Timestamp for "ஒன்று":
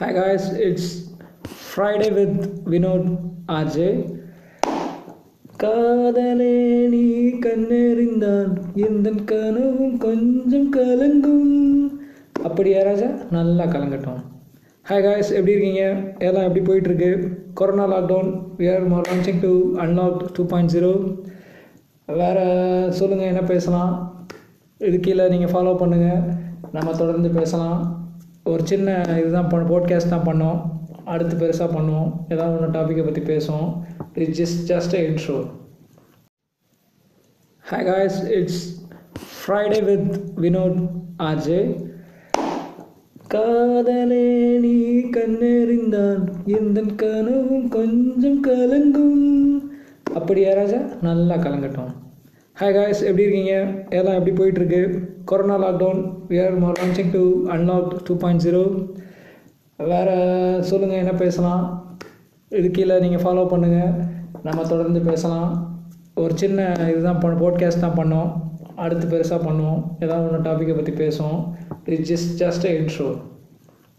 32.60-32.80, 70.28-70.46